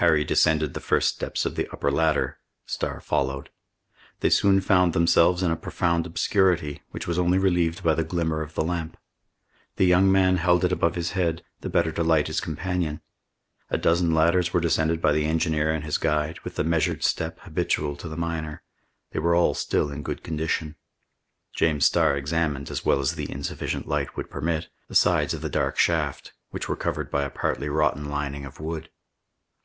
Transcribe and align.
Harry 0.00 0.24
descended 0.24 0.74
the 0.74 0.78
first 0.80 1.08
steps 1.14 1.46
of 1.46 1.54
the 1.54 1.66
upper 1.72 1.90
ladder. 1.90 2.38
Starr 2.66 3.00
followed. 3.00 3.48
They 4.20 4.28
soon 4.28 4.60
found 4.60 4.92
themselves 4.92 5.42
in 5.42 5.50
a 5.50 5.56
profound 5.56 6.04
obscurity, 6.04 6.82
which 6.90 7.06
was 7.06 7.18
only 7.18 7.38
relieved 7.38 7.82
by 7.82 7.94
the 7.94 8.04
glimmer 8.04 8.42
of 8.42 8.52
the 8.52 8.62
lamp. 8.62 8.98
The 9.76 9.86
young 9.86 10.12
man 10.12 10.36
held 10.36 10.66
it 10.66 10.70
above 10.70 10.96
his 10.96 11.12
head, 11.12 11.42
the 11.62 11.70
better 11.70 11.92
to 11.92 12.04
light 12.04 12.26
his 12.26 12.42
companion. 12.42 13.00
A 13.70 13.78
dozen 13.78 14.12
ladders 14.12 14.52
were 14.52 14.60
descended 14.60 15.00
by 15.00 15.12
the 15.12 15.24
engineer 15.24 15.72
and 15.72 15.82
his 15.82 15.96
guide, 15.96 16.40
with 16.40 16.56
the 16.56 16.62
measured 16.64 17.02
step 17.02 17.40
habitual 17.40 17.96
to 17.96 18.06
the 18.06 18.18
miner. 18.18 18.62
They 19.12 19.18
were 19.18 19.34
all 19.34 19.54
still 19.54 19.90
in 19.90 20.02
good 20.02 20.22
condition. 20.22 20.76
James 21.54 21.86
Starr 21.86 22.18
examined, 22.18 22.70
as 22.70 22.84
well 22.84 23.00
as 23.00 23.14
the 23.14 23.32
insufficient 23.32 23.88
light 23.88 24.14
would 24.14 24.28
permit, 24.28 24.68
the 24.88 24.94
sides 24.94 25.32
of 25.32 25.40
the 25.40 25.48
dark 25.48 25.78
shaft, 25.78 26.34
which 26.50 26.68
were 26.68 26.76
covered 26.76 27.10
by 27.10 27.22
a 27.22 27.30
partly 27.30 27.70
rotten 27.70 28.04
lining 28.10 28.44
of 28.44 28.60
wood. 28.60 28.90